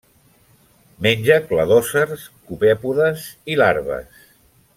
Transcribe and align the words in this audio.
Menja 1.07 1.37
cladòcers, 1.51 2.25
copèpodes 2.49 3.29
i 3.55 3.61
larves. 3.63 4.27